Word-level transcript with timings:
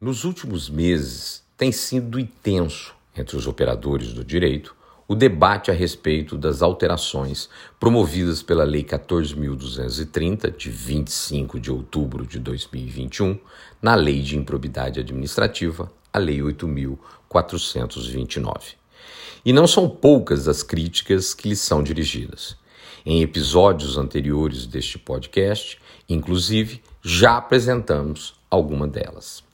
Nos 0.00 0.24
últimos 0.24 0.68
meses, 0.68 1.44
tem 1.56 1.70
sido 1.70 2.18
intenso 2.18 2.96
entre 3.16 3.36
os 3.36 3.46
operadores 3.46 4.12
do 4.12 4.24
direito 4.24 4.74
o 5.06 5.14
debate 5.14 5.70
a 5.70 5.74
respeito 5.74 6.36
das 6.36 6.62
alterações 6.62 7.48
promovidas 7.78 8.42
pela 8.42 8.64
Lei 8.64 8.82
14.230, 8.82 10.56
de 10.56 10.68
25 10.68 11.60
de 11.60 11.70
outubro 11.70 12.26
de 12.26 12.40
2021, 12.40 13.38
na 13.80 13.94
Lei 13.94 14.20
de 14.20 14.36
Improbidade 14.36 14.98
Administrativa, 14.98 15.92
a 16.12 16.18
Lei 16.18 16.40
8.429. 16.40 18.74
E 19.44 19.52
não 19.52 19.68
são 19.68 19.88
poucas 19.88 20.48
as 20.48 20.62
críticas 20.62 21.34
que 21.34 21.50
lhes 21.50 21.60
são 21.60 21.82
dirigidas. 21.82 22.56
Em 23.06 23.22
episódios 23.22 23.96
anteriores 23.96 24.66
deste 24.66 24.98
podcast, 24.98 25.78
inclusive, 26.08 26.82
já 27.00 27.36
apresentamos 27.36 28.34
alguma 28.50 28.88
delas. 28.88 29.44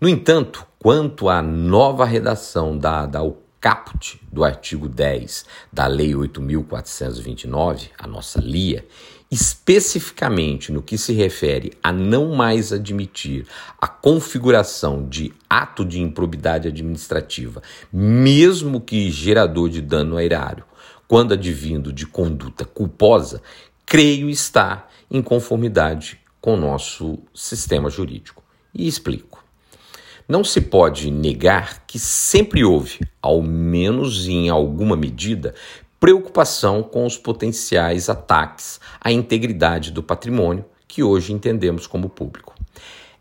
No 0.00 0.08
entanto, 0.08 0.66
quanto 0.78 1.28
à 1.28 1.42
nova 1.42 2.06
redação 2.06 2.78
dada 2.78 3.18
ao 3.18 3.36
caput 3.60 4.18
do 4.32 4.42
artigo 4.42 4.88
10 4.88 5.44
da 5.70 5.86
Lei 5.86 6.12
8.429, 6.12 7.90
a 7.98 8.06
nossa 8.06 8.40
LIA, 8.40 8.86
especificamente 9.30 10.72
no 10.72 10.80
que 10.80 10.96
se 10.96 11.12
refere 11.12 11.74
a 11.82 11.92
não 11.92 12.34
mais 12.34 12.72
admitir 12.72 13.46
a 13.78 13.86
configuração 13.86 15.06
de 15.06 15.34
ato 15.50 15.84
de 15.84 16.00
improbidade 16.00 16.66
administrativa, 16.66 17.60
mesmo 17.92 18.80
que 18.80 19.10
gerador 19.10 19.68
de 19.68 19.82
dano 19.82 20.16
a 20.16 20.24
erário, 20.24 20.64
quando 21.06 21.34
advindo 21.34 21.92
de 21.92 22.06
conduta 22.06 22.64
culposa, 22.64 23.42
creio 23.84 24.30
estar 24.30 24.90
em 25.10 25.20
conformidade 25.20 26.18
com 26.40 26.54
o 26.54 26.58
nosso 26.58 27.18
sistema 27.34 27.90
jurídico. 27.90 28.42
E 28.72 28.88
explico. 28.88 29.49
Não 30.30 30.44
se 30.44 30.60
pode 30.60 31.10
negar 31.10 31.84
que 31.88 31.98
sempre 31.98 32.64
houve, 32.64 33.00
ao 33.20 33.42
menos 33.42 34.28
em 34.28 34.48
alguma 34.48 34.94
medida, 34.94 35.56
preocupação 35.98 36.84
com 36.84 37.04
os 37.04 37.18
potenciais 37.18 38.08
ataques 38.08 38.78
à 39.00 39.10
integridade 39.10 39.90
do 39.90 40.04
patrimônio 40.04 40.64
que 40.86 41.02
hoje 41.02 41.32
entendemos 41.32 41.88
como 41.88 42.08
público. 42.08 42.54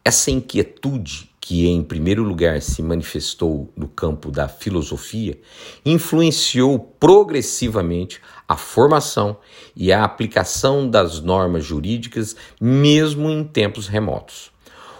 Essa 0.05 0.29
inquietude, 0.29 1.31
que 1.41 1.67
em 1.67 1.81
primeiro 1.81 2.21
lugar 2.21 2.61
se 2.61 2.83
manifestou 2.83 3.73
no 3.75 3.87
campo 3.87 4.29
da 4.29 4.47
filosofia, 4.47 5.35
influenciou 5.83 6.77
progressivamente 6.77 8.21
a 8.47 8.55
formação 8.55 9.35
e 9.75 9.91
a 9.91 10.03
aplicação 10.03 10.87
das 10.87 11.19
normas 11.19 11.65
jurídicas, 11.65 12.35
mesmo 12.61 13.31
em 13.31 13.43
tempos 13.43 13.87
remotos. 13.87 14.51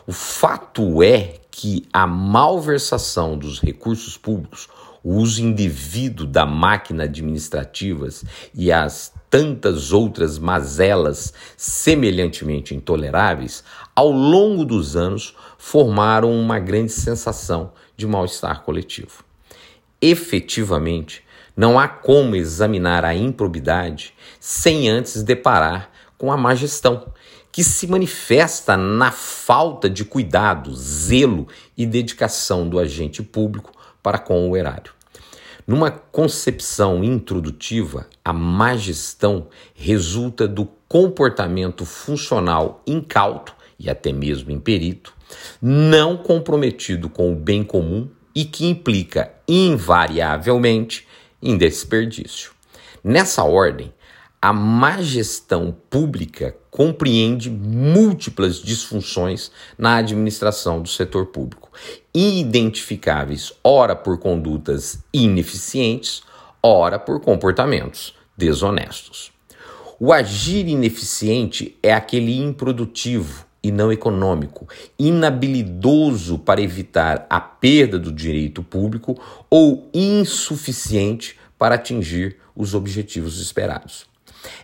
O 0.08 0.12
fato 0.12 1.04
é 1.04 1.39
que 1.62 1.86
a 1.92 2.08
malversação 2.08 3.38
dos 3.38 3.60
recursos 3.60 4.16
públicos, 4.16 4.70
o 5.04 5.16
uso 5.16 5.44
indevido 5.44 6.26
da 6.26 6.46
máquina 6.46 7.04
administrativas 7.04 8.24
e 8.56 8.72
as 8.72 9.12
tantas 9.30 9.92
outras 9.92 10.40
mazelas 10.40 11.34
semelhantemente 11.58 12.74
intoleráveis, 12.74 13.62
ao 13.94 14.10
longo 14.10 14.64
dos 14.64 14.96
anos 14.96 15.36
formaram 15.58 16.32
uma 16.32 16.60
grande 16.60 16.94
sensação 16.94 17.74
de 17.98 18.08
mal-estar 18.08 18.64
coletivo. 18.64 19.26
Efetivamente, 20.02 21.26
não 21.58 21.78
há 21.78 21.90
como 21.90 22.38
examinar 22.38 23.04
a 23.04 23.14
improbidade 23.14 24.14
sem 24.40 24.88
antes 24.88 25.24
deparar 25.24 25.92
com 26.20 26.32
a 26.32 26.38
má 26.38 26.54
gestão 26.54 27.12
que 27.52 27.64
se 27.64 27.88
manifesta 27.88 28.78
na 28.78 29.10
falta 29.12 29.90
de 29.90 30.06
cuidado, 30.06 30.76
zelo 30.76 31.48
e 31.76 31.86
dedicação 31.86 32.70
do 32.70 32.78
agente 32.78 33.24
público 33.24 33.72
para 34.04 34.20
com 34.20 34.48
o 34.48 34.56
erário. 34.56 34.94
Numa 35.66 35.90
concepção 35.90 37.04
introdutiva, 37.04 38.08
a 38.24 38.34
má 38.34 38.76
gestão 38.76 39.48
resulta 39.74 40.48
do 40.48 40.68
comportamento 40.88 41.86
funcional 41.86 42.84
incauto 42.86 43.56
e 43.80 43.90
até 43.90 44.12
mesmo 44.12 44.52
imperito, 44.52 45.14
não 45.62 46.18
comprometido 46.18 47.10
com 47.10 47.32
o 47.32 47.36
bem 47.36 47.64
comum 47.64 48.10
e 48.36 48.44
que 48.46 48.66
implica 48.66 49.32
invariavelmente 49.48 51.08
em 51.42 51.58
desperdício. 51.58 52.52
Nessa 53.04 53.44
ordem, 53.44 53.94
a 54.42 54.54
má 54.54 55.02
gestão 55.02 55.76
pública 55.90 56.56
compreende 56.72 57.50
múltiplas 57.50 58.62
disfunções 58.62 59.52
na 59.78 59.98
administração 59.98 60.82
do 60.82 60.88
setor 60.88 61.26
público, 61.26 61.70
identificáveis 62.14 63.52
ora 63.62 63.96
por 63.96 64.18
condutas 64.18 65.04
ineficientes, 65.14 66.24
ora 66.64 66.98
por 66.98 67.20
comportamentos 67.20 68.16
desonestos. 68.38 69.32
O 70.00 70.14
agir 70.14 70.66
ineficiente 70.70 71.78
é 71.84 71.94
aquele 71.94 72.38
improdutivo 72.38 73.46
e 73.62 73.74
não 73.74 73.92
econômico, 73.92 74.70
inabilidoso 74.98 76.40
para 76.40 76.62
evitar 76.62 77.28
a 77.30 77.42
perda 77.42 78.00
do 78.00 78.10
direito 78.10 78.64
público 78.64 79.20
ou 79.50 79.90
insuficiente 79.94 81.38
para 81.58 81.76
atingir 81.76 82.38
os 82.56 82.74
objetivos 82.74 83.42
esperados. 83.42 84.08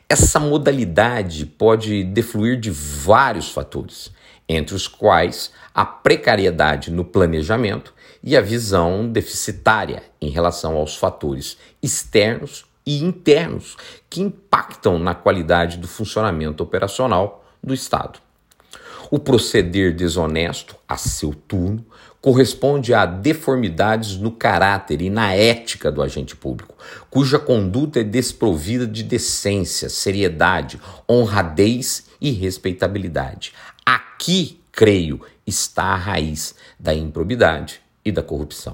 Essa 0.08 0.40
modalidade 0.40 1.46
pode 1.46 2.04
defluir 2.04 2.60
de 2.60 2.70
vários 2.72 3.50
fatores, 3.50 4.12
entre 4.48 4.76
os 4.76 4.88
quais 4.88 5.52
a 5.74 5.86
precariedade 5.86 6.92
no 6.92 7.04
planejamento 7.04 7.94
e 8.24 8.38
a 8.38 8.42
visão 8.42 9.08
deficitária 9.08 10.04
em 10.22 10.30
relação 10.30 10.76
aos 10.76 10.96
fatores 10.96 11.58
externos 11.82 12.66
e 12.86 13.04
internos 13.04 13.76
que 14.10 14.22
impactam 14.22 15.00
na 15.00 15.16
qualidade 15.16 15.78
do 15.78 15.88
funcionamento 15.88 16.64
operacional 16.64 17.44
do 17.64 17.74
Estado. 17.74 18.20
O 19.10 19.20
proceder 19.20 19.96
desonesto, 19.96 20.76
a 20.88 20.98
seu 20.98 21.34
turno, 21.34 21.86
corresponde 22.26 22.92
a 22.92 23.06
deformidades 23.06 24.18
no 24.18 24.32
caráter 24.32 25.00
e 25.00 25.12
na 25.12 25.36
ética 25.36 25.92
do 25.92 26.02
agente 26.02 26.36
público, 26.36 26.74
cuja 27.08 27.38
conduta 27.38 28.00
é 28.00 28.04
desprovida 28.04 28.88
de 28.88 29.04
decência, 29.04 29.90
seriedade, 29.90 30.82
honradez 31.08 32.08
e 32.20 32.32
respeitabilidade. 32.32 33.54
Aqui, 33.86 34.60
creio, 34.72 35.22
está 35.46 35.84
a 35.84 35.96
raiz 35.96 36.56
da 36.80 36.96
improbidade 36.96 37.80
e 38.04 38.12
da 38.12 38.24
corrupção. 38.24 38.74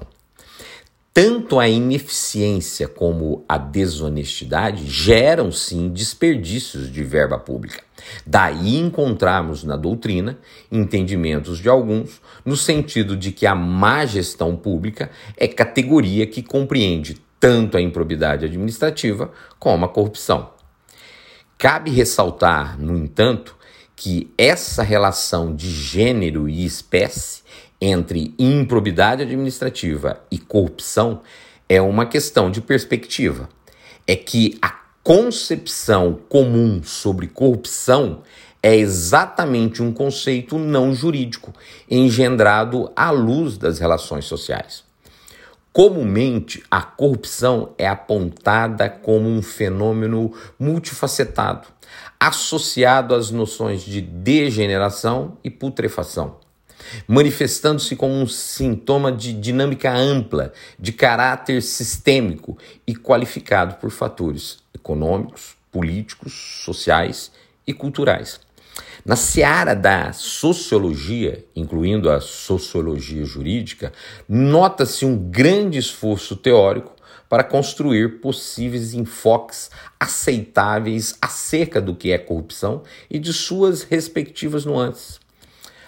Tanto 1.14 1.60
a 1.60 1.68
ineficiência 1.68 2.88
como 2.88 3.44
a 3.46 3.58
desonestidade 3.58 4.86
geram 4.86 5.52
sim 5.52 5.90
desperdícios 5.90 6.90
de 6.90 7.04
verba 7.04 7.38
pública. 7.38 7.82
Daí 8.26 8.78
encontramos 8.78 9.62
na 9.62 9.76
doutrina 9.76 10.38
entendimentos 10.70 11.58
de 11.58 11.68
alguns 11.68 12.18
no 12.46 12.56
sentido 12.56 13.14
de 13.14 13.30
que 13.30 13.46
a 13.46 13.54
má 13.54 14.06
gestão 14.06 14.56
pública 14.56 15.10
é 15.36 15.46
categoria 15.46 16.26
que 16.26 16.42
compreende 16.42 17.20
tanto 17.38 17.76
a 17.76 17.82
improbidade 17.82 18.46
administrativa 18.46 19.30
como 19.58 19.84
a 19.84 19.90
corrupção. 19.90 20.50
Cabe 21.58 21.90
ressaltar, 21.90 22.80
no 22.80 22.96
entanto, 22.96 23.54
que 23.94 24.32
essa 24.38 24.82
relação 24.82 25.54
de 25.54 25.70
gênero 25.70 26.48
e 26.48 26.64
espécie 26.64 27.42
entre 27.84 28.32
improbidade 28.38 29.22
administrativa 29.22 30.20
e 30.30 30.38
corrupção 30.38 31.20
é 31.68 31.82
uma 31.82 32.06
questão 32.06 32.48
de 32.48 32.60
perspectiva. 32.60 33.48
É 34.06 34.14
que 34.14 34.56
a 34.62 34.70
concepção 35.02 36.20
comum 36.28 36.80
sobre 36.84 37.26
corrupção 37.26 38.22
é 38.62 38.76
exatamente 38.76 39.82
um 39.82 39.92
conceito 39.92 40.56
não 40.58 40.94
jurídico, 40.94 41.52
engendrado 41.90 42.88
à 42.94 43.10
luz 43.10 43.58
das 43.58 43.80
relações 43.80 44.26
sociais. 44.26 44.84
Comumente, 45.72 46.62
a 46.70 46.82
corrupção 46.82 47.74
é 47.76 47.88
apontada 47.88 48.88
como 48.88 49.28
um 49.28 49.42
fenômeno 49.42 50.32
multifacetado, 50.56 51.66
associado 52.20 53.12
às 53.12 53.32
noções 53.32 53.82
de 53.82 54.00
degeneração 54.00 55.36
e 55.42 55.50
putrefação 55.50 56.36
manifestando-se 57.06 57.96
como 57.96 58.14
um 58.14 58.26
sintoma 58.26 59.12
de 59.12 59.32
dinâmica 59.32 59.92
ampla, 59.92 60.52
de 60.78 60.92
caráter 60.92 61.62
sistêmico 61.62 62.56
e 62.86 62.94
qualificado 62.94 63.74
por 63.76 63.90
fatores 63.90 64.58
econômicos, 64.74 65.56
políticos, 65.70 66.62
sociais 66.64 67.32
e 67.66 67.72
culturais. 67.72 68.40
Na 69.04 69.16
seara 69.16 69.74
da 69.74 70.12
sociologia, 70.12 71.44
incluindo 71.56 72.08
a 72.08 72.20
sociologia 72.20 73.24
jurídica, 73.24 73.92
nota-se 74.28 75.04
um 75.04 75.16
grande 75.16 75.78
esforço 75.78 76.36
teórico 76.36 76.94
para 77.28 77.42
construir 77.42 78.20
possíveis 78.20 78.92
enfoques 78.92 79.70
aceitáveis 79.98 81.16
acerca 81.20 81.80
do 81.80 81.96
que 81.96 82.12
é 82.12 82.18
corrupção 82.18 82.82
e 83.10 83.18
de 83.18 83.32
suas 83.32 83.82
respectivas 83.82 84.64
nuances. 84.66 85.21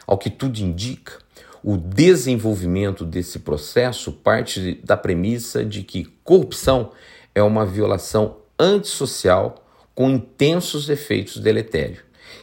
Ao 0.06 0.18
que 0.18 0.30
tudo 0.30 0.58
indica, 0.58 1.18
O 1.66 1.78
desenvolvimento 1.78 3.06
desse 3.06 3.38
processo 3.38 4.12
parte 4.12 4.74
da 4.84 4.98
premissa 4.98 5.64
de 5.64 5.82
que 5.82 6.04
corrupção 6.22 6.92
é 7.34 7.42
uma 7.42 7.64
violação 7.64 8.36
antissocial 8.58 9.66
com 9.94 10.10
intensos 10.10 10.90
efeitos 10.90 11.38
deletérios, 11.38 12.00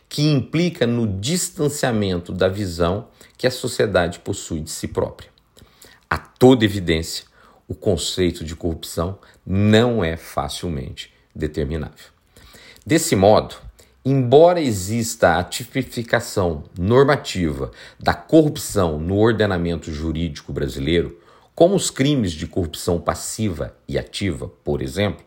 que 0.09 0.23
implica 0.23 0.87
no 0.87 1.05
distanciamento 1.19 2.33
da 2.33 2.47
visão 2.47 3.09
que 3.37 3.45
a 3.45 3.51
sociedade 3.51 4.17
possui 4.17 4.59
de 4.59 4.71
si 4.71 4.87
própria. 4.87 5.29
A 6.09 6.17
toda 6.17 6.65
evidência, 6.65 7.25
o 7.67 7.75
conceito 7.75 8.43
de 8.43 8.55
corrupção 8.55 9.19
não 9.45 10.03
é 10.03 10.17
facilmente 10.17 11.13
determinável. 11.35 12.09
Desse 12.83 13.15
modo, 13.15 13.53
embora 14.03 14.59
exista 14.59 15.38
a 15.38 15.44
tipificação 15.44 16.63
normativa 16.77 17.71
da 18.00 18.13
corrupção 18.13 19.00
no 19.00 19.18
ordenamento 19.18 19.92
jurídico 19.92 20.51
brasileiro, 20.51 21.19
como 21.53 21.75
os 21.75 21.92
crimes 21.92 22.31
de 22.31 22.48
corrupção 22.48 23.00
passiva 23.00 23.75
e 23.88 24.00
ativa, 24.00 24.51
por 24.63 24.81
exemplo, 24.81 25.24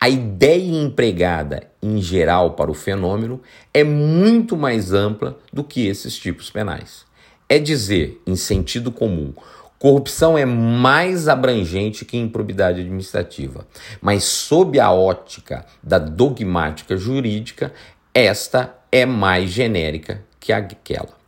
a 0.00 0.08
ideia 0.08 0.82
empregada 0.82 1.70
em 1.82 2.00
geral 2.00 2.52
para 2.52 2.70
o 2.70 2.74
fenômeno 2.74 3.42
é 3.74 3.84
muito 3.84 4.56
mais 4.56 4.92
ampla 4.92 5.38
do 5.52 5.62
que 5.62 5.86
esses 5.86 6.16
tipos 6.16 6.50
penais. 6.50 7.04
É 7.46 7.58
dizer, 7.58 8.22
em 8.26 8.36
sentido 8.36 8.90
comum, 8.90 9.34
corrupção 9.80 10.36
é 10.36 10.44
mais 10.44 11.26
abrangente 11.26 12.04
que 12.04 12.18
improbidade 12.18 12.82
administrativa, 12.82 13.66
mas 13.98 14.24
sob 14.24 14.78
a 14.78 14.92
ótica 14.92 15.64
da 15.82 15.98
dogmática 15.98 16.98
jurídica, 16.98 17.72
esta 18.12 18.76
é 18.92 19.06
mais 19.06 19.50
genérica 19.50 20.22
que 20.38 20.52
aquela. 20.52 21.18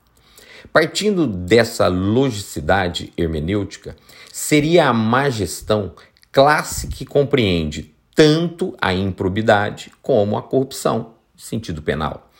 Partindo 0.70 1.26
dessa 1.26 1.88
logicidade 1.88 3.10
hermenêutica, 3.16 3.96
seria 4.30 4.86
a 4.88 4.92
má 4.92 5.30
gestão 5.30 5.94
classe 6.30 6.88
que 6.88 7.06
compreende 7.06 7.94
tanto 8.14 8.76
a 8.78 8.92
improbidade 8.92 9.90
como 10.02 10.36
a 10.36 10.42
corrupção, 10.42 11.14
sentido 11.34 11.80
penal. 11.80 12.30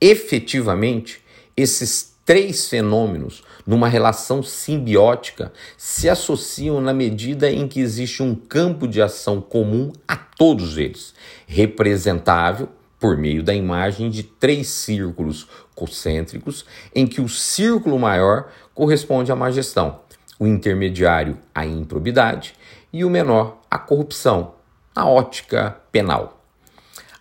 Efetivamente, 0.00 1.20
esses 1.56 2.14
três 2.24 2.68
fenômenos, 2.68 3.42
numa 3.70 3.86
relação 3.86 4.42
simbiótica, 4.42 5.52
se 5.76 6.08
associam 6.08 6.80
na 6.80 6.92
medida 6.92 7.48
em 7.48 7.68
que 7.68 7.78
existe 7.78 8.20
um 8.20 8.34
campo 8.34 8.88
de 8.88 9.00
ação 9.00 9.40
comum 9.40 9.92
a 10.08 10.16
todos 10.16 10.76
eles, 10.76 11.14
representável 11.46 12.68
por 12.98 13.16
meio 13.16 13.44
da 13.44 13.54
imagem 13.54 14.10
de 14.10 14.24
três 14.24 14.66
círculos 14.66 15.46
concêntricos, 15.72 16.66
em 16.92 17.06
que 17.06 17.20
o 17.20 17.28
círculo 17.28 17.96
maior 17.96 18.50
corresponde 18.74 19.30
à 19.30 19.36
má 19.36 19.52
gestão, 19.52 20.00
o 20.36 20.48
intermediário 20.48 21.38
à 21.54 21.64
improbidade 21.64 22.56
e 22.92 23.04
o 23.04 23.10
menor 23.10 23.60
à 23.70 23.78
corrupção, 23.78 24.54
na 24.96 25.06
ótica 25.06 25.76
penal. 25.92 26.39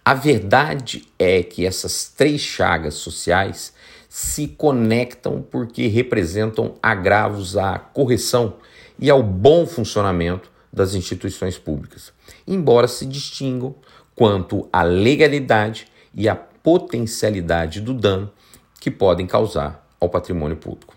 A 0.04 0.14
verdade 0.14 1.04
é 1.18 1.44
que 1.44 1.66
essas 1.66 2.12
três 2.16 2.42
chagas 2.42 2.96
sociais 2.96 3.74
se 4.08 4.48
conectam 4.48 5.42
porque 5.42 5.88
representam 5.88 6.76
agravos 6.82 7.56
à 7.56 7.78
correção 7.78 8.56
e 8.98 9.10
ao 9.10 9.22
bom 9.22 9.68
funcionamento 9.68 10.50
das 10.72 10.94
instituições 10.96 11.58
públicas, 11.58 12.12
embora 12.48 12.88
se 12.88 13.06
distingam 13.06 13.76
quanto 14.16 14.68
à 14.74 14.84
legalidade 14.84 15.88
e 16.14 16.28
à 16.28 16.36
potencialidade 16.36 17.80
do 17.80 17.94
dano 17.94 18.32
que 18.80 18.90
podem 18.90 19.28
causar 19.28 19.88
ao 20.00 20.10
patrimônio 20.10 20.58
público. 20.58 20.96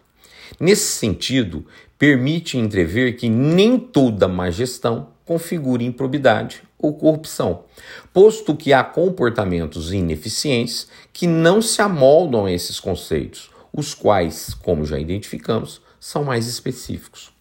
Nesse 0.59 0.87
sentido, 0.99 1.67
permite 1.99 2.59
entrever 2.59 3.17
que 3.17 3.29
nem 3.29 3.79
toda 3.79 4.29
má 4.29 4.51
gestão 4.51 5.09
configura 5.33 5.83
improbidade 5.83 6.63
ou 6.79 6.93
corrupção, 6.93 7.65
posto 8.13 8.55
que 8.55 8.71
há 8.71 8.85
comportamentos 8.85 9.91
ineficientes 9.91 10.89
que 11.11 11.27
não 11.27 11.63
se 11.63 11.81
amoldam 11.81 12.45
a 12.45 12.53
esses 12.53 12.79
conceitos, 12.79 13.51
os 13.73 13.95
quais, 13.95 14.53
como 14.53 14.85
já 14.85 14.99
identificamos, 14.99 15.81
são 15.99 16.23
mais 16.23 16.47
específicos. 16.47 17.33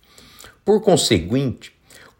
Por 0.63 0.79
conseguinte, 0.79 1.73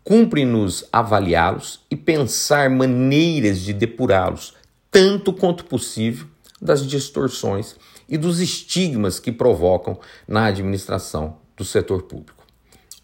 cumpre-nos 0.04 0.84
avaliá-los 0.92 1.80
e 1.90 1.96
pensar 1.96 2.70
maneiras 2.70 3.62
de 3.62 3.72
depurá-los, 3.72 4.54
tanto 4.90 5.32
quanto 5.32 5.64
possível, 5.64 6.28
das 6.62 6.86
distorções 6.86 7.78
e 8.10 8.18
dos 8.18 8.42
estigmas 8.42 9.22
que 9.22 9.32
provocam 9.32 9.98
na 10.28 10.48
administração 10.48 11.38
do 11.56 11.64
setor 11.64 12.04
público. 12.04 12.44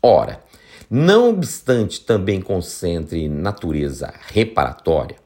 Ora, 0.03 0.43
não 0.89 1.29
obstante 1.29 2.01
também 2.01 2.41
concentre 2.41 3.27
natureza 3.27 4.13
reparatória, 4.27 5.17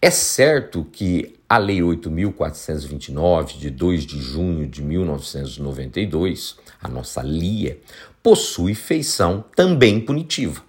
é 0.00 0.10
certo 0.10 0.86
que 0.92 1.34
a 1.48 1.58
Lei 1.58 1.80
8.429, 1.80 3.58
de 3.58 3.70
2 3.70 4.06
de 4.06 4.20
junho 4.20 4.66
de 4.66 4.82
1992, 4.82 6.56
a 6.80 6.88
nossa 6.88 7.22
LIA, 7.22 7.78
possui 8.22 8.74
feição 8.74 9.44
também 9.56 9.98
punitiva. 9.98 10.67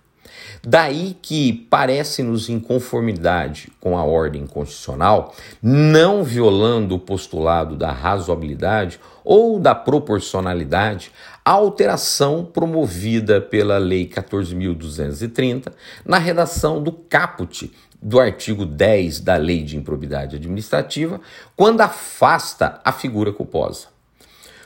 Daí 0.63 1.15
que 1.21 1.53
parece-nos 1.69 2.49
em 2.49 2.59
conformidade 2.59 3.71
com 3.79 3.97
a 3.97 4.03
ordem 4.03 4.45
constitucional, 4.45 5.33
não 5.61 6.23
violando 6.23 6.95
o 6.95 6.99
postulado 6.99 7.75
da 7.75 7.91
razoabilidade 7.91 8.99
ou 9.23 9.59
da 9.59 9.73
proporcionalidade, 9.75 11.11
a 11.45 11.51
alteração 11.51 12.45
promovida 12.45 13.41
pela 13.41 13.77
Lei 13.77 14.07
14.230 14.07 15.71
na 16.05 16.17
redação 16.17 16.81
do 16.81 16.91
caput 16.91 17.71
do 18.01 18.19
artigo 18.19 18.65
10 18.65 19.19
da 19.19 19.35
Lei 19.35 19.63
de 19.63 19.75
Improbidade 19.75 20.35
Administrativa, 20.35 21.19
quando 21.55 21.81
afasta 21.81 22.79
a 22.83 22.91
figura 22.91 23.33
culposa. 23.33 23.87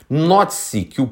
Note-se 0.08 0.84
que 0.84 1.00
o 1.00 1.06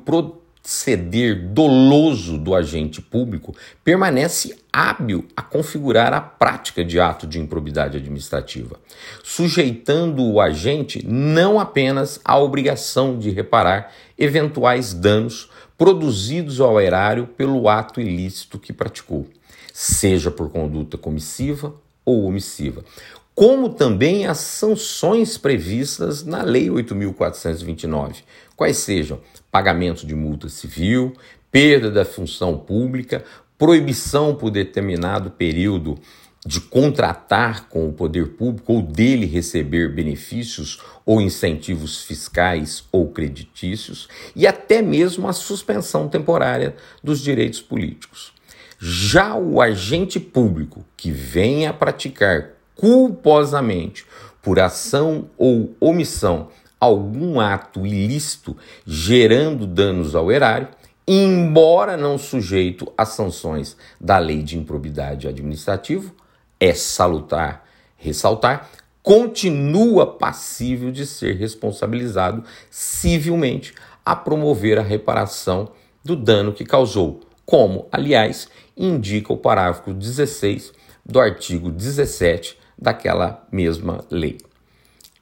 proceder 0.63 1.49
doloso 1.49 2.39
do 2.39 2.55
agente 2.55 3.03
público 3.03 3.55
permanece 3.83 4.57
hábil 4.73 5.27
a 5.37 5.43
configurar 5.43 6.15
a 6.15 6.21
prática 6.21 6.85
de 6.85 7.01
ato 7.01 7.27
de 7.27 7.41
improbidade 7.41 7.97
administrativa, 7.97 8.79
sujeitando 9.25 10.23
o 10.25 10.41
agente 10.41 11.05
não 11.05 11.59
apenas 11.59 12.21
à 12.25 12.39
obrigação 12.39 13.19
de 13.19 13.31
reparar 13.31 13.93
eventuais 14.17 14.95
danos 14.95 15.51
produzidos 15.77 16.61
ao 16.61 16.81
erário 16.81 17.27
pelo 17.27 17.69
ato 17.69 18.01
ilícito 18.01 18.59
que 18.59 18.73
praticou, 18.73 19.27
seja 19.73 20.31
por 20.31 20.49
conduta 20.51 20.97
comissiva 20.97 21.75
ou 22.05 22.25
omissiva, 22.25 22.85
como 23.35 23.71
também 23.71 24.27
as 24.27 24.39
sanções 24.39 25.39
previstas 25.39 26.25
na 26.25 26.43
Lei 26.43 26.69
8.429, 26.69 28.23
quais 28.55 28.77
sejam 28.79 29.21
pagamento 29.51 30.07
de 30.07 30.15
multa 30.15 30.49
civil, 30.49 31.15
perda 31.51 31.91
da 31.91 32.05
função 32.05 32.59
pública, 32.59 33.25
proibição 33.57 34.35
por 34.35 34.51
determinado 34.51 35.31
período 35.31 35.99
de 36.45 36.61
contratar 36.61 37.69
com 37.69 37.89
o 37.89 37.93
poder 37.93 38.31
público 38.31 38.73
ou 38.73 38.83
dele 38.83 39.27
receber 39.27 39.95
benefícios 39.95 40.81
ou 41.07 41.21
incentivos 41.21 42.03
fiscais 42.03 42.85
ou 42.91 43.09
creditícios 43.11 44.09
e 44.35 44.47
até 44.47 44.83
mesmo 44.83 45.29
a 45.29 45.33
suspensão 45.33 46.09
temporária 46.09 46.75
dos 47.03 47.21
direitos 47.21 47.61
políticos. 47.61 48.33
Já 48.81 49.37
o 49.37 49.61
agente 49.61 50.19
público 50.19 50.85
que 50.97 51.13
venha 51.13 51.71
a 51.71 51.75
praticar 51.75 52.62
culposamente 52.83 54.05
por 54.43 54.59
ação 54.59 55.31
ou 55.39 55.73
omissão 55.79 56.49
algum 56.81 57.39
ato 57.39 57.87
ilícito 57.87 58.57
gerando 58.85 59.69
danos 59.69 60.17
ao 60.17 60.33
erário, 60.33 60.67
embora 61.07 61.97
não 61.97 62.19
sujeito 62.19 62.93
às 62.99 63.11
sanções 63.11 63.77
da 64.01 64.19
lei 64.19 64.43
de 64.43 64.59
improbidade 64.59 65.29
administrativa, 65.29 66.11
é 66.59 66.75
salutar 66.75 67.65
ressaltar, 67.97 68.69
continua 69.01 70.05
passível 70.05 70.91
de 70.91 71.07
ser 71.07 71.37
responsabilizado 71.37 72.43
civilmente 72.69 73.75
a 74.05 74.17
promover 74.17 74.77
a 74.77 74.83
reparação 74.83 75.71
do 76.05 76.17
dano 76.17 76.53
que 76.53 76.65
causou, 76.65 77.21
como, 77.47 77.87
aliás, 77.93 78.49
indica 78.77 79.33
o 79.33 79.37
parágrafo 79.37 79.95
16 79.95 80.73
do 81.07 81.21
artigo 81.21 81.71
17 81.71 82.61
daquela 82.83 83.47
mesma 83.51 84.05
lei. 84.11 84.39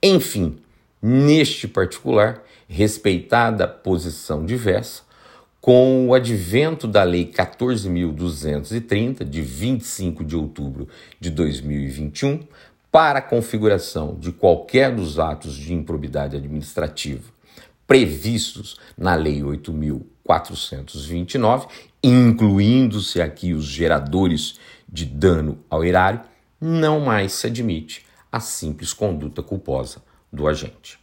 Enfim, 0.03 0.59
neste 1.01 1.69
particular, 1.69 2.43
respeitada 2.67 3.65
a 3.65 3.69
posição 3.69 4.45
diversa, 4.45 5.03
com 5.61 6.09
o 6.09 6.15
advento 6.15 6.89
da 6.89 7.03
Lei 7.03 7.27
14.230, 7.27 9.25
de 9.25 9.43
25 9.43 10.25
de 10.25 10.35
outubro 10.35 10.89
de 11.21 11.29
2021, 11.29 12.41
para 12.91 13.19
a 13.19 13.23
configuração 13.23 14.17
de 14.19 14.33
qualquer 14.33 14.95
dos 14.95 15.19
atos 15.19 15.55
de 15.55 15.75
improbidade 15.75 16.35
administrativa 16.35 17.25
previstos 17.91 18.79
na 18.97 19.17
Lei 19.17 19.41
8.429, 19.41 20.03
429, 20.31 21.67
incluindo-se 22.05 23.21
aqui 23.21 23.53
os 23.53 23.65
geradores 23.65 24.61
de 24.89 25.05
dano 25.05 25.59
ao 25.69 25.85
erário, 25.85 26.21
não 26.61 27.01
mais 27.01 27.33
se 27.33 27.47
admite 27.47 28.07
a 28.31 28.39
simples 28.39 28.93
conduta 28.93 29.43
culposa 29.43 30.03
do 30.33 30.47
agente. 30.47 31.00